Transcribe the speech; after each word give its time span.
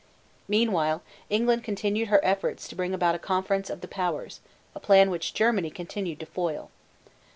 Meanwhile 0.47 1.03
England 1.29 1.63
continued 1.63 2.07
her 2.07 2.19
efforts 2.25 2.67
to 2.67 2.75
bring 2.75 2.91
about 2.91 3.13
a 3.13 3.19
conference 3.19 3.69
of 3.69 3.81
the 3.81 3.87
powers, 3.87 4.39
a 4.73 4.79
plan 4.79 5.11
which 5.11 5.35
Germany 5.35 5.69
continued 5.69 6.19
to 6.21 6.25
foil. 6.25 6.71